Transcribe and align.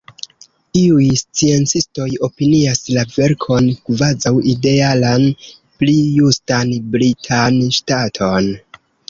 Iuj 0.79 1.09
sciencistoj 1.17 2.07
opinias 2.27 2.81
la 2.95 3.03
verkon 3.17 3.67
kvazaŭ 3.91 4.33
idealan, 4.55 5.27
pli 5.85 5.95
justan 6.23 6.75
britan 6.97 7.63
ŝtaton. 7.79 8.51